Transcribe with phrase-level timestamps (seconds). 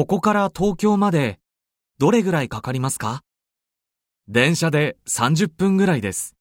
[0.00, 1.40] ここから東京まで
[1.98, 3.22] どれぐらいかかりますか？
[4.28, 6.36] 電車で30分ぐらいです。